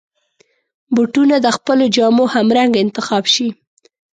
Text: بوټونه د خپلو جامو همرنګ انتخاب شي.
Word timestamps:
بوټونه 0.95 1.35
د 1.45 1.47
خپلو 1.57 1.85
جامو 1.95 2.25
همرنګ 2.33 2.71
انتخاب 2.83 3.23
شي. 3.33 3.47